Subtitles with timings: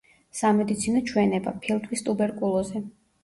[0.37, 2.83] სამედიცინო ჩვენება: ფილტვის ტუბერკულოზი.